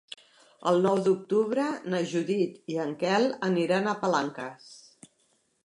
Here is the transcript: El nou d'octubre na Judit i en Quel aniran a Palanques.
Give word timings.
El 0.69 0.79
nou 0.85 1.01
d'octubre 1.07 1.65
na 1.95 1.99
Judit 2.13 2.73
i 2.75 2.79
en 2.87 2.95
Quel 3.05 3.29
aniran 3.49 3.91
a 3.93 3.97
Palanques. 4.01 4.69